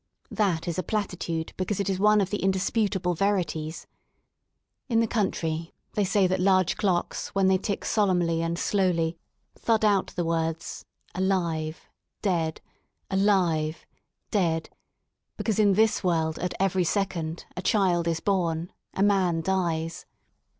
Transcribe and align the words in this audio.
That 0.31 0.67
is 0.67 0.79
a 0.79 0.81
plati 0.81 1.15
tude 1.15 1.53
because 1.57 1.77
St 1.77 1.87
is 1.87 1.99
one 1.99 2.21
of 2.21 2.31
the 2.31 2.41
indisputable 2.41 3.13
verities. 3.13 3.85
In 4.89 4.99
the 4.99 5.05
country 5.05 5.75
they 5.93 6.03
say 6.03 6.25
that 6.25 6.39
large 6.39 6.75
clocks 6.75 7.27
when 7.35 7.45
they 7.47 7.59
tick 7.59 7.85
solemnly 7.85 8.41
and 8.41 8.57
slowly^ 8.57 9.17
thud 9.53 9.85
out 9.85 10.07
the 10.15 10.25
words: 10.25 10.85
*' 10.99 11.13
Alive— 11.13 11.87
Dead; 12.23 12.61
Alive— 13.11 13.85
Dead^*— 14.31 14.69
because 15.37 15.59
in 15.59 15.73
this 15.73 16.03
world 16.03 16.39
at 16.39 16.55
every 16.59 16.83
second 16.83 17.45
a 17.55 17.61
child 17.61 18.07
is 18.07 18.21
born, 18.21 18.73
a 18.95 19.03
man 19.03 19.41
dies. 19.41 20.07